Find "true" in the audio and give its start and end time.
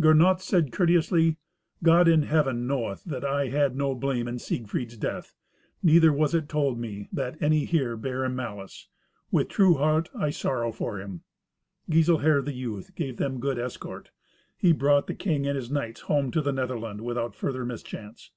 9.50-9.74